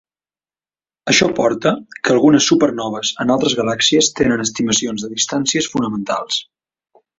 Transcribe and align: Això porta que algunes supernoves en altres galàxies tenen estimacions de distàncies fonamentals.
Això 1.11 1.27
porta 1.39 1.73
que 2.07 2.15
algunes 2.15 2.47
supernoves 2.53 3.13
en 3.25 3.35
altres 3.35 3.57
galàxies 3.61 4.11
tenen 4.23 4.43
estimacions 4.49 5.07
de 5.07 5.13
distàncies 5.15 5.71
fonamentals. 5.77 6.45